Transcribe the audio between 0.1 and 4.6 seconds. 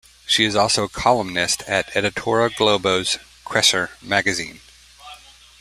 She is also a columnist at Editora Globo's "Crescer" magazine.